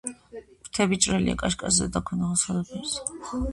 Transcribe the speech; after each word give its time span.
ფრთები 0.67 0.97
ჭრელია, 1.07 1.35
კაშკაშა, 1.43 1.75
ზედა 1.81 1.91
და 1.99 2.03
ქვედა 2.09 2.33
მხარე 2.33 2.65
სხვადასხვა 2.67 3.23
ფერისა. 3.31 3.47